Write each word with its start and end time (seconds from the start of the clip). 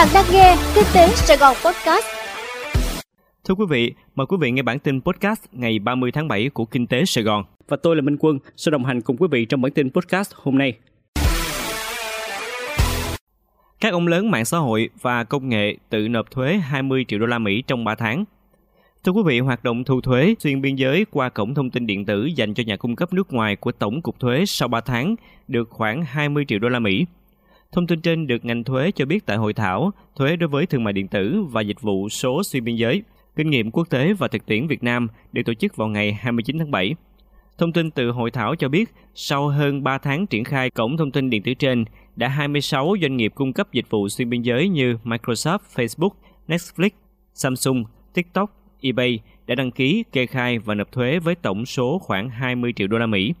Bạn 0.00 0.08
đang 0.14 0.24
nghe 0.32 0.56
Kinh 0.74 0.84
tế 0.94 1.08
Sài 1.08 1.36
Gòn 1.36 1.56
Podcast. 1.64 2.04
Thưa 3.44 3.54
quý 3.54 3.64
vị, 3.68 3.92
mời 4.14 4.26
quý 4.26 4.36
vị 4.40 4.50
nghe 4.50 4.62
bản 4.62 4.78
tin 4.78 5.00
podcast 5.00 5.40
ngày 5.52 5.78
30 5.78 6.12
tháng 6.12 6.28
7 6.28 6.48
của 6.48 6.64
Kinh 6.64 6.86
tế 6.86 7.04
Sài 7.04 7.24
Gòn. 7.24 7.44
Và 7.68 7.76
tôi 7.82 7.96
là 7.96 8.02
Minh 8.02 8.16
Quân, 8.20 8.38
sẽ 8.56 8.70
đồng 8.70 8.84
hành 8.84 9.00
cùng 9.00 9.16
quý 9.16 9.28
vị 9.30 9.44
trong 9.44 9.62
bản 9.62 9.72
tin 9.72 9.90
podcast 9.90 10.32
hôm 10.34 10.58
nay. 10.58 10.72
Các 13.80 13.92
ông 13.92 14.06
lớn 14.06 14.30
mạng 14.30 14.44
xã 14.44 14.58
hội 14.58 14.88
và 15.00 15.24
công 15.24 15.48
nghệ 15.48 15.76
tự 15.90 16.08
nộp 16.08 16.30
thuế 16.30 16.56
20 16.56 17.04
triệu 17.08 17.18
đô 17.18 17.26
la 17.26 17.38
Mỹ 17.38 17.62
trong 17.66 17.84
3 17.84 17.94
tháng. 17.94 18.24
Thưa 19.04 19.12
quý 19.12 19.22
vị, 19.26 19.40
hoạt 19.40 19.64
động 19.64 19.84
thu 19.84 20.00
thuế 20.00 20.34
xuyên 20.38 20.60
biên 20.60 20.76
giới 20.76 21.06
qua 21.10 21.28
cổng 21.28 21.54
thông 21.54 21.70
tin 21.70 21.86
điện 21.86 22.04
tử 22.04 22.24
dành 22.24 22.54
cho 22.54 22.62
nhà 22.66 22.76
cung 22.76 22.96
cấp 22.96 23.12
nước 23.12 23.32
ngoài 23.32 23.56
của 23.56 23.72
Tổng 23.72 24.02
cục 24.02 24.20
Thuế 24.20 24.44
sau 24.46 24.68
3 24.68 24.80
tháng 24.80 25.14
được 25.48 25.70
khoảng 25.70 26.04
20 26.04 26.44
triệu 26.48 26.58
đô 26.58 26.68
la 26.68 26.78
Mỹ. 26.78 27.06
Thông 27.72 27.86
tin 27.86 28.00
trên 28.00 28.26
được 28.26 28.44
ngành 28.44 28.64
thuế 28.64 28.90
cho 28.90 29.04
biết 29.06 29.26
tại 29.26 29.36
hội 29.36 29.52
thảo 29.52 29.90
Thuế 30.16 30.36
đối 30.36 30.48
với 30.48 30.66
thương 30.66 30.84
mại 30.84 30.92
điện 30.92 31.08
tử 31.08 31.42
và 31.50 31.60
dịch 31.60 31.80
vụ 31.80 32.08
số 32.08 32.42
xuyên 32.42 32.64
biên 32.64 32.76
giới, 32.76 33.02
kinh 33.36 33.50
nghiệm 33.50 33.70
quốc 33.70 33.90
tế 33.90 34.12
và 34.12 34.28
thực 34.28 34.46
tiễn 34.46 34.66
Việt 34.66 34.82
Nam 34.82 35.08
được 35.32 35.42
tổ 35.44 35.54
chức 35.54 35.76
vào 35.76 35.88
ngày 35.88 36.12
29 36.12 36.58
tháng 36.58 36.70
7. 36.70 36.94
Thông 37.58 37.72
tin 37.72 37.90
từ 37.90 38.10
hội 38.10 38.30
thảo 38.30 38.54
cho 38.56 38.68
biết, 38.68 38.90
sau 39.14 39.48
hơn 39.48 39.82
3 39.82 39.98
tháng 39.98 40.26
triển 40.26 40.44
khai 40.44 40.70
cổng 40.70 40.96
thông 40.96 41.10
tin 41.10 41.30
điện 41.30 41.42
tử 41.42 41.54
trên, 41.54 41.84
đã 42.16 42.28
26 42.28 42.94
doanh 43.02 43.16
nghiệp 43.16 43.32
cung 43.34 43.52
cấp 43.52 43.72
dịch 43.72 43.90
vụ 43.90 44.08
xuyên 44.08 44.30
biên 44.30 44.42
giới 44.42 44.68
như 44.68 44.96
Microsoft, 45.04 45.58
Facebook, 45.74 46.10
Netflix, 46.48 46.90
Samsung, 47.34 47.84
TikTok, 48.14 48.50
eBay 48.80 49.20
đã 49.46 49.54
đăng 49.54 49.70
ký, 49.70 50.04
kê 50.12 50.26
khai 50.26 50.58
và 50.58 50.74
nộp 50.74 50.92
thuế 50.92 51.18
với 51.18 51.34
tổng 51.34 51.66
số 51.66 51.98
khoảng 51.98 52.30
20 52.30 52.72
triệu 52.76 52.86
đô 52.86 52.98
la 52.98 53.06
Mỹ. 53.06 53.34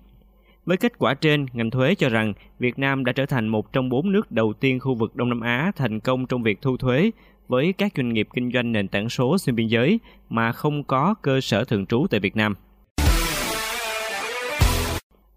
Với 0.66 0.76
kết 0.76 0.98
quả 0.98 1.14
trên, 1.14 1.46
ngành 1.52 1.70
thuế 1.70 1.94
cho 1.94 2.08
rằng 2.08 2.32
Việt 2.58 2.78
Nam 2.78 3.04
đã 3.04 3.12
trở 3.12 3.26
thành 3.26 3.48
một 3.48 3.72
trong 3.72 3.88
bốn 3.88 4.12
nước 4.12 4.30
đầu 4.30 4.52
tiên 4.52 4.80
khu 4.80 4.94
vực 4.94 5.16
Đông 5.16 5.28
Nam 5.28 5.40
Á 5.40 5.72
thành 5.76 6.00
công 6.00 6.26
trong 6.26 6.42
việc 6.42 6.62
thu 6.62 6.76
thuế 6.76 7.10
với 7.48 7.72
các 7.72 7.92
doanh 7.96 8.12
nghiệp 8.12 8.28
kinh 8.34 8.52
doanh 8.52 8.72
nền 8.72 8.88
tảng 8.88 9.08
số 9.08 9.38
xuyên 9.38 9.56
biên 9.56 9.66
giới 9.66 10.00
mà 10.28 10.52
không 10.52 10.84
có 10.84 11.14
cơ 11.22 11.40
sở 11.40 11.64
thường 11.64 11.86
trú 11.86 12.06
tại 12.10 12.20
Việt 12.20 12.36
Nam. 12.36 12.54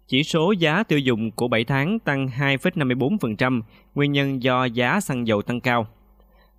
Chỉ 0.08 0.22
số 0.22 0.52
giá 0.52 0.82
tiêu 0.82 0.98
dùng 0.98 1.30
của 1.30 1.48
7 1.48 1.64
tháng 1.64 1.98
tăng 1.98 2.26
2,54%, 2.26 3.62
nguyên 3.94 4.12
nhân 4.12 4.42
do 4.42 4.64
giá 4.64 5.00
xăng 5.00 5.26
dầu 5.26 5.42
tăng 5.42 5.60
cao. 5.60 5.86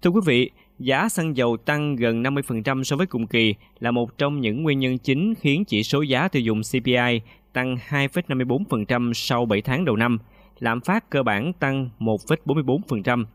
Thưa 0.01 0.09
quý 0.09 0.21
vị, 0.25 0.51
giá 0.79 1.09
xăng 1.09 1.37
dầu 1.37 1.57
tăng 1.57 1.95
gần 1.95 2.23
50% 2.23 2.83
so 2.83 2.95
với 2.95 3.07
cùng 3.07 3.27
kỳ 3.27 3.55
là 3.79 3.91
một 3.91 4.17
trong 4.17 4.41
những 4.41 4.63
nguyên 4.63 4.79
nhân 4.79 4.97
chính 4.97 5.35
khiến 5.35 5.65
chỉ 5.65 5.83
số 5.83 6.01
giá 6.01 6.27
tiêu 6.27 6.41
dùng 6.41 6.61
CPI 6.71 7.21
tăng 7.53 7.77
2,54% 7.89 9.13
sau 9.13 9.45
7 9.45 9.61
tháng 9.61 9.85
đầu 9.85 9.95
năm, 9.95 10.19
lạm 10.59 10.81
phát 10.81 11.09
cơ 11.09 11.23
bản 11.23 11.53
tăng 11.53 11.89
1,44%. 11.99 13.25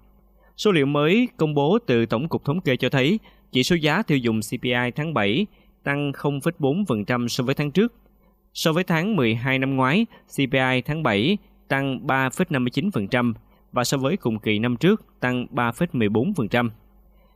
Số 0.57 0.73
liệu 0.73 0.87
mới 0.87 1.29
công 1.37 1.55
bố 1.55 1.79
từ 1.87 2.07
Tổng 2.07 2.29
cục 2.29 2.45
Thống 2.45 2.61
kê 2.61 2.77
cho 2.77 2.89
thấy 2.89 3.19
chỉ 3.53 3.63
số 3.63 3.77
giá 3.77 4.03
tiêu 4.03 4.19
dùng 4.19 4.41
CPI 4.41 4.91
tháng 4.97 5.15
7 5.15 5.47
tăng 5.83 6.13
0,4% 6.13 7.29
so 7.29 7.45
với 7.45 7.55
tháng 7.55 7.71
trước. 7.71 7.95
So 8.55 8.73
với 8.73 8.85
tháng 8.85 9.17
12 9.17 9.59
năm 9.59 9.77
ngoái, 9.77 10.07
CPI 10.37 10.83
tháng 10.85 11.03
7 11.03 11.39
tăng 11.69 12.07
3,59% 12.07 13.35
và 13.73 13.85
so 13.85 13.97
với 13.99 14.17
cùng 14.17 14.39
kỳ 14.39 14.59
năm 14.59 14.77
trước 14.77 15.21
tăng 15.21 15.47
3,14%. 15.53 16.71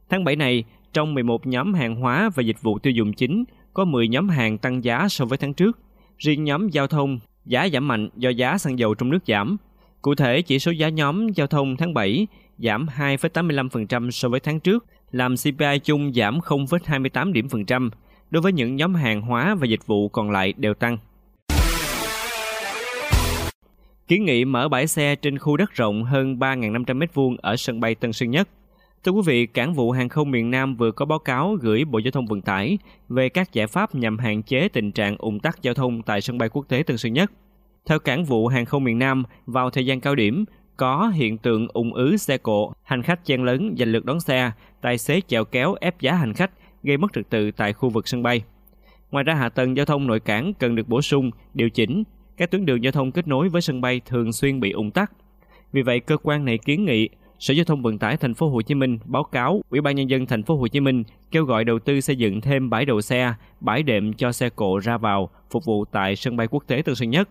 Tháng 0.09 0.25
7 0.25 0.37
này, 0.37 0.65
trong 0.93 1.15
11 1.15 1.47
nhóm 1.47 1.75
hàng 1.75 1.97
hóa 1.97 2.31
và 2.35 2.43
dịch 2.43 2.63
vụ 2.63 2.79
tiêu 2.79 2.93
dùng 2.93 3.13
chính, 3.13 3.45
có 3.75 3.85
10 3.85 4.09
nhóm 4.09 4.29
hàng 4.29 4.59
tăng 4.59 4.85
giá 4.85 5.09
so 5.09 5.25
với 5.25 5.39
tháng 5.39 5.55
trước. 5.55 5.79
Riêng 6.19 6.45
nhóm 6.45 6.69
giao 6.69 6.87
thông, 6.87 7.19
giá 7.45 7.69
giảm 7.73 7.89
mạnh 7.89 8.09
do 8.17 8.31
giá 8.31 8.59
xăng 8.59 8.79
dầu 8.79 8.95
trong 8.95 9.11
nước 9.11 9.19
giảm. 9.27 9.57
Cụ 10.03 10.15
thể, 10.15 10.43
chỉ 10.43 10.59
số 10.59 10.71
giá 10.71 10.89
nhóm 10.89 11.29
giao 11.29 11.47
thông 11.47 11.77
tháng 11.77 11.95
7 11.95 12.27
giảm 12.59 12.87
2,85% 12.97 14.11
so 14.11 14.29
với 14.29 14.41
tháng 14.41 14.61
trước, 14.61 14.85
làm 15.13 15.35
CPI 15.37 15.79
chung 15.85 16.13
giảm 16.13 16.39
0,28 16.39 17.33
điểm 17.33 17.49
phần 17.49 17.65
trăm. 17.65 17.91
Đối 18.31 18.43
với 18.43 18.53
những 18.53 18.77
nhóm 18.77 18.95
hàng 18.95 19.23
hóa 19.23 19.55
và 19.55 19.67
dịch 19.67 19.87
vụ 19.87 20.09
còn 20.09 20.31
lại 20.31 20.55
đều 20.57 20.75
tăng. 20.75 20.99
Kiến 24.09 24.25
nghị 24.25 24.45
mở 24.45 24.69
bãi 24.69 24.87
xe 24.87 25.17
trên 25.17 25.39
khu 25.39 25.57
đất 25.57 25.71
rộng 25.71 26.05
hơn 26.05 26.37
3.500 26.39 26.99
m2 26.99 27.37
ở 27.43 27.57
sân 27.57 27.81
bay 27.81 27.95
Tân 27.95 28.13
Sơn 28.13 28.31
Nhất– 28.31 28.49
Thưa 29.05 29.13
quý 29.13 29.21
vị, 29.27 29.47
Cảng 29.47 29.75
vụ 29.75 29.91
Hàng 29.91 30.09
không 30.09 30.31
miền 30.31 30.51
Nam 30.51 30.77
vừa 30.77 30.91
có 30.91 31.05
báo 31.05 31.19
cáo 31.19 31.57
gửi 31.61 31.85
Bộ 31.85 31.99
Giao 31.99 32.11
thông 32.11 32.27
Vận 32.27 32.41
tải 32.41 32.79
về 33.09 33.29
các 33.29 33.53
giải 33.53 33.67
pháp 33.67 33.95
nhằm 33.95 34.19
hạn 34.19 34.43
chế 34.43 34.69
tình 34.69 34.93
trạng 34.93 35.17
ủng 35.17 35.41
tắc 35.41 35.63
giao 35.63 35.75
thông 35.75 36.03
tại 36.03 36.21
sân 36.21 36.39
bay 36.39 36.49
quốc 36.49 36.69
tế 36.69 36.83
Tân 36.83 36.97
Sơn 36.97 37.13
Nhất. 37.13 37.33
Theo 37.87 37.99
Cảng 37.99 38.25
vụ 38.25 38.47
Hàng 38.47 38.65
không 38.65 38.85
miền 38.85 38.99
Nam, 38.99 39.25
vào 39.47 39.71
thời 39.71 39.87
gian 39.87 40.01
cao 40.01 40.15
điểm, 40.15 40.45
có 40.77 41.13
hiện 41.15 41.39
tượng 41.39 41.69
ủng 41.73 41.95
ứ 41.95 42.17
xe 42.17 42.39
cộ, 42.39 42.73
hành 42.83 43.03
khách 43.03 43.25
chen 43.25 43.45
lấn 43.45 43.75
giành 43.79 43.89
lượt 43.89 44.05
đón 44.05 44.21
xe, 44.21 44.53
tài 44.81 44.99
xế 44.99 45.21
chèo 45.27 45.45
kéo 45.45 45.75
ép 45.81 46.01
giá 46.01 46.15
hành 46.15 46.35
khách, 46.35 46.51
gây 46.83 46.97
mất 46.97 47.13
trật 47.13 47.31
tự 47.31 47.51
tại 47.51 47.73
khu 47.73 47.89
vực 47.89 48.09
sân 48.09 48.23
bay. 48.23 48.43
Ngoài 49.11 49.25
ra 49.25 49.35
hạ 49.35 49.49
tầng 49.49 49.77
giao 49.77 49.87
thông 49.87 50.07
nội 50.07 50.21
cảng 50.21 50.55
cần 50.55 50.75
được 50.75 50.89
bổ 50.89 51.03
sung, 51.03 51.31
điều 51.55 51.71
chỉnh, 51.71 52.03
các 52.37 52.51
tuyến 52.51 52.67
đường 52.67 52.85
giao 52.85 52.93
thông 52.93 53.13
kết 53.13 53.29
nối 53.29 53.49
với 53.49 53.63
sân 53.63 53.81
bay 53.81 54.01
thường 54.07 54.33
xuyên 54.33 54.61
bị 54.61 54.71
ủng 54.71 54.91
tắc. 54.91 55.13
Vì 55.73 55.83
vậy, 55.83 56.01
cơ 56.01 56.17
quan 56.23 56.45
này 56.45 56.59
kiến 56.59 56.85
nghị 56.85 57.09
Sở 57.39 57.55
Giao 57.55 57.65
thông 57.65 57.83
Vận 57.83 57.99
tải 57.99 58.17
Thành 58.17 58.35
phố 58.35 58.49
Hồ 58.49 58.63
Chí 58.63 58.75
Minh 58.75 58.99
báo 59.05 59.25
cáo 59.25 59.63
Ủy 59.71 59.81
ban 59.81 59.97
nhân 59.97 60.11
dân 60.11 60.27
Thành 60.27 60.43
phố 60.43 60.57
Hồ 60.57 60.69
Chí 60.69 60.81
Minh 60.81 61.05
kêu 61.31 61.45
gọi 61.45 61.65
đầu 61.65 61.79
tư 61.79 62.01
xây 62.01 62.17
dựng 62.17 62.41
thêm 62.41 62.71
bãi 62.71 62.85
đậu 62.85 63.01
xe, 63.01 63.35
bãi 63.61 63.83
đệm 63.83 64.13
cho 64.13 64.33
xe 64.33 64.51
cộ 64.51 64.79
ra 64.79 64.99
vào 64.99 65.31
phục 65.51 65.65
vụ 65.65 65.85
tại 65.85 66.17
sân 66.17 66.37
bay 66.37 66.47
quốc 66.51 66.65
tế 66.67 66.83
Tân 66.83 66.95
Sơn 66.95 67.11
Nhất. 67.11 67.29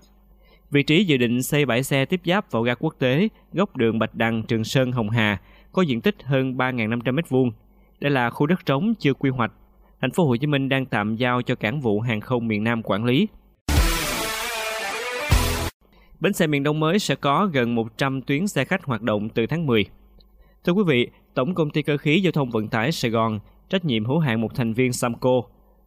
Vị 0.71 0.83
trí 0.83 1.03
dự 1.03 1.17
định 1.17 1.43
xây 1.43 1.65
bãi 1.65 1.83
xe 1.83 2.05
tiếp 2.05 2.21
giáp 2.25 2.51
vào 2.51 2.63
ga 2.63 2.75
quốc 2.75 2.95
tế 2.99 3.27
góc 3.53 3.77
đường 3.77 3.99
Bạch 3.99 4.15
Đằng 4.15 4.43
Trường 4.43 4.63
Sơn 4.63 4.91
Hồng 4.91 5.09
Hà 5.09 5.41
có 5.71 5.81
diện 5.81 6.01
tích 6.01 6.15
hơn 6.23 6.57
3.500 6.57 6.99
m2. 6.99 7.51
Đây 7.99 8.11
là 8.11 8.29
khu 8.29 8.47
đất 8.47 8.65
trống 8.65 8.93
chưa 8.99 9.13
quy 9.13 9.29
hoạch. 9.29 9.51
Thành 10.01 10.11
phố 10.11 10.25
Hồ 10.25 10.35
Chí 10.35 10.47
Minh 10.47 10.69
đang 10.69 10.85
tạm 10.85 11.15
giao 11.15 11.41
cho 11.41 11.55
cảng 11.55 11.81
vụ 11.81 11.99
hàng 11.99 12.21
không 12.21 12.47
miền 12.47 12.63
Nam 12.63 12.81
quản 12.83 13.05
lý. 13.05 13.27
Bến 16.23 16.33
xe 16.33 16.47
miền 16.47 16.63
Đông 16.63 16.79
mới 16.79 16.99
sẽ 16.99 17.15
có 17.15 17.49
gần 17.53 17.75
100 17.75 18.21
tuyến 18.21 18.47
xe 18.47 18.65
khách 18.65 18.83
hoạt 18.83 19.01
động 19.01 19.29
từ 19.29 19.45
tháng 19.45 19.65
10. 19.65 19.85
Thưa 20.63 20.73
quý 20.73 20.83
vị, 20.87 21.07
Tổng 21.33 21.53
công 21.55 21.69
ty 21.69 21.81
cơ 21.81 21.97
khí 21.97 22.19
giao 22.21 22.31
thông 22.31 22.49
vận 22.49 22.67
tải 22.67 22.91
Sài 22.91 23.11
Gòn, 23.11 23.39
trách 23.69 23.85
nhiệm 23.85 24.05
hữu 24.05 24.19
hạn 24.19 24.41
một 24.41 24.55
thành 24.55 24.73
viên 24.73 24.93
Samco, 24.93 25.41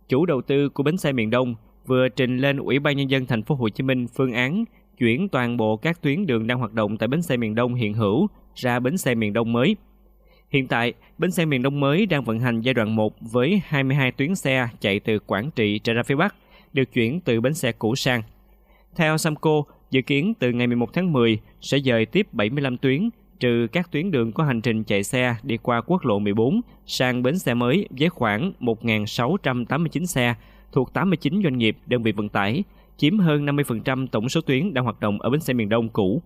chủ 0.09 0.27
đầu 0.27 0.43
tư 0.43 0.69
của 0.69 0.83
bến 0.83 0.97
xe 0.97 1.13
miền 1.13 1.31
Đông 1.31 1.55
vừa 1.87 2.09
trình 2.09 2.39
lên 2.39 2.57
Ủy 2.57 2.79
ban 2.79 2.97
nhân 2.97 3.11
dân 3.11 3.27
thành 3.27 3.43
phố 3.43 3.55
Hồ 3.55 3.69
Chí 3.69 3.83
Minh 3.83 4.07
phương 4.15 4.33
án 4.33 4.65
chuyển 4.99 5.29
toàn 5.29 5.57
bộ 5.57 5.77
các 5.77 6.03
tuyến 6.03 6.27
đường 6.27 6.47
đang 6.47 6.59
hoạt 6.59 6.73
động 6.73 6.99
tại 6.99 7.09
bến 7.09 7.23
xe 7.23 7.37
miền 7.37 7.55
Đông 7.55 7.75
hiện 7.75 7.95
hữu 7.95 8.27
ra 8.55 8.81
bến 8.81 8.99
xe 8.99 9.15
miền 9.15 9.33
Đông 9.33 9.53
mới. 9.53 9.77
Hiện 10.51 10.67
tại, 10.67 10.93
bến 11.19 11.31
xe 11.31 11.45
miền 11.45 11.63
Đông 11.63 11.81
mới 11.81 12.07
đang 12.07 12.25
vận 12.25 12.41
hành 12.41 12.61
giai 12.61 12.75
đoạn 12.75 12.97
1 12.97 13.15
với 13.21 13.61
22 13.67 14.13
tuyến 14.13 14.35
xe 14.35 14.69
chạy 14.81 15.01
từ 15.01 15.19
Quảng 15.19 15.51
Trị 15.51 15.79
trở 15.79 15.93
ra 15.93 16.03
phía 16.03 16.17
Bắc, 16.17 16.35
được 16.73 16.93
chuyển 16.93 17.21
từ 17.21 17.41
bến 17.41 17.55
xe 17.55 17.73
cũ 17.73 17.95
sang. 17.95 18.23
Theo 18.97 19.19
Samco, 19.19 19.63
dự 19.97 20.03
kiến 20.03 20.35
từ 20.39 20.53
ngày 20.53 20.67
11 20.67 20.93
tháng 20.93 21.13
10 21.13 21.39
sẽ 21.61 21.79
dời 21.79 22.07
tiếp 22.07 22.27
75 22.33 22.77
tuyến 22.77 23.09
trừ 23.41 23.67
các 23.73 23.91
tuyến 23.93 24.11
đường 24.11 24.33
có 24.33 24.45
hành 24.45 24.61
trình 24.61 24.85
chạy 24.85 25.03
xe 25.03 25.37
đi 25.43 25.57
qua 25.57 25.81
quốc 25.87 26.05
lộ 26.05 26.19
14 26.19 26.61
sang 26.87 27.23
bến 27.23 27.39
xe 27.39 27.55
mới 27.55 27.89
với 27.91 28.09
khoảng 28.09 28.53
1.689 28.61 30.05
xe 30.05 30.35
thuộc 30.73 30.93
89 30.93 31.43
doanh 31.43 31.59
nghiệp 31.59 31.77
đơn 31.87 32.03
vị 32.03 32.13
vận 32.13 32.29
tải, 32.29 32.65
chiếm 32.97 33.19
hơn 33.19 33.47
50% 33.47 34.07
tổng 34.07 34.29
số 34.29 34.41
tuyến 34.41 34.75
đang 34.75 34.85
hoạt 34.85 35.01
động 35.01 35.21
ở 35.21 35.31
bến 35.31 35.41
xe 35.41 35.53
miền 35.53 35.69
Đông 35.69 35.89
cũ. 35.89 36.23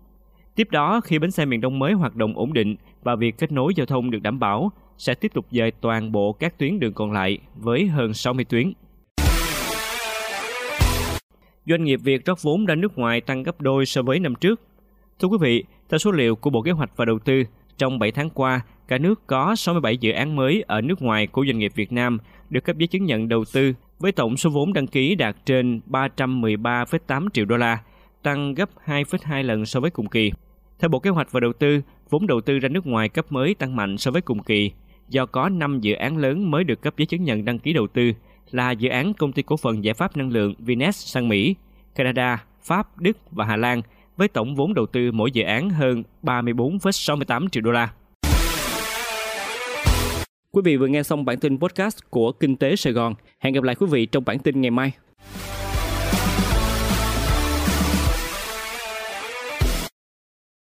Tiếp 0.54 0.69
đó, 0.70 1.00
khi 1.00 1.19
bến 1.19 1.31
xe 1.31 1.44
miền 1.44 1.60
Đông 1.60 1.78
mới 1.78 1.92
hoạt 1.92 2.16
động 2.16 2.37
ổn 2.37 2.52
định 2.52 2.76
và 3.02 3.16
việc 3.16 3.38
kết 3.38 3.52
nối 3.52 3.75
giao 3.76 3.87
thông 3.87 4.10
được 4.10 4.22
đảm 4.22 4.38
bảo, 4.38 4.72
sẽ 4.98 5.14
tiếp 5.14 5.32
tục 5.34 5.47
dời 5.50 5.70
toàn 5.70 6.12
bộ 6.12 6.32
các 6.32 6.58
tuyến 6.58 6.81
đường 6.81 6.92
còn 6.92 7.12
lại 7.12 7.38
với 7.54 7.87
hơn 7.87 8.14
60 8.14 8.44
tuyến. 8.44 8.72
Doanh 11.70 11.84
nghiệp 11.84 12.00
Việt 12.03 12.25
rót 12.25 12.42
vốn 12.42 12.66
ra 12.66 12.75
nước 12.75 12.98
ngoài 12.98 13.20
tăng 13.20 13.42
gấp 13.42 13.60
đôi 13.60 13.86
so 13.86 14.03
với 14.03 14.20
năm 14.20 14.34
trước. 14.34 14.60
Thưa 15.19 15.28
quý 15.28 15.36
vị, 15.41 15.64
theo 15.88 15.98
số 15.98 16.10
liệu 16.10 16.36
của 16.36 16.50
Bộ 16.50 16.62
Kế 16.62 16.70
hoạch 16.70 16.97
và 16.97 17.04
Đầu 17.04 17.19
tư, 17.19 17.44
trong 17.78 17.98
7 17.98 18.12
tháng 18.12 18.31
qua, 18.31 18.61
cả 18.88 18.99
nước 18.99 19.26
có 19.26 19.56
67 19.56 19.96
dự 19.96 20.12
án 20.12 20.37
mới 20.37 20.64
ở 20.67 20.81
nước 20.81 21.02
ngoài 21.02 21.26
của 21.26 21.44
doanh 21.46 21.58
nghiệp 21.58 21.72
Việt 21.75 21.93
Nam 21.93 22.19
được 22.50 22.64
cấp 22.64 22.76
giấy 22.76 22.87
chứng 22.87 23.05
nhận 23.05 23.28
đầu 23.28 23.44
tư 23.52 23.72
với 23.99 24.12
tổng 24.12 24.37
số 24.37 24.50
vốn 24.50 24.72
đăng 24.72 24.87
ký 24.87 25.14
đạt 25.14 25.37
trên 25.46 25.81
313,8 25.90 27.28
triệu 27.32 27.44
đô 27.44 27.56
la, 27.56 27.78
tăng 28.23 28.55
gấp 28.55 28.70
2,2 28.87 29.43
lần 29.43 29.66
so 29.66 29.81
với 29.81 29.90
cùng 29.90 30.08
kỳ. 30.08 30.32
Theo 30.78 30.88
Bộ 30.88 30.99
Kế 30.99 31.11
hoạch 31.11 31.32
và 31.32 31.40
Đầu 31.40 31.52
tư, 31.52 31.81
vốn 32.11 32.26
đầu 32.26 32.40
tư 32.40 32.58
ra 32.58 32.69
nước 32.69 32.87
ngoài 32.87 33.08
cấp 33.08 33.26
mới 33.32 33.55
tăng 33.55 33.76
mạnh 33.76 33.99
so 33.99 34.11
với 34.11 34.23
cùng 34.23 34.43
kỳ 34.43 34.70
do 35.08 35.26
có 35.26 35.49
5 35.49 35.81
dự 35.81 35.94
án 35.94 36.16
lớn 36.16 36.50
mới 36.50 36.64
được 36.64 36.82
cấp 36.82 36.94
giấy 36.96 37.06
chứng 37.06 37.25
nhận 37.25 37.44
đăng 37.44 37.58
ký 37.58 37.73
đầu 37.73 37.87
tư 37.87 38.12
là 38.50 38.70
dự 38.70 38.88
án 38.88 39.14
công 39.14 39.32
ty 39.32 39.43
cổ 39.43 39.56
phần 39.56 39.85
giải 39.85 39.94
pháp 39.94 40.17
năng 40.17 40.31
lượng 40.31 40.55
Vines 40.58 40.97
sang 40.97 41.29
Mỹ, 41.29 41.55
Canada, 41.94 42.44
Pháp, 42.62 42.99
Đức 43.00 43.17
và 43.31 43.44
Hà 43.44 43.56
Lan– 43.56 43.82
với 44.20 44.29
tổng 44.29 44.55
vốn 44.55 44.75
đầu 44.75 44.87
tư 44.87 45.12
mỗi 45.12 45.31
dự 45.31 45.43
án 45.43 45.70
hơn 45.70 46.02
34,68 46.23 47.49
triệu 47.49 47.62
đô 47.62 47.70
la. 47.70 47.88
Quý 50.52 50.62
vị 50.64 50.76
vừa 50.76 50.87
nghe 50.87 51.02
xong 51.02 51.25
bản 51.25 51.38
tin 51.38 51.58
podcast 51.58 51.99
của 52.11 52.32
Kinh 52.32 52.56
tế 52.56 52.76
Sài 52.76 52.93
Gòn. 52.93 53.14
Hẹn 53.38 53.55
gặp 53.55 53.62
lại 53.62 53.75
quý 53.75 53.87
vị 53.91 54.06
trong 54.06 54.25
bản 54.25 54.38
tin 54.38 54.61
ngày 54.61 54.70
mai. 54.70 54.93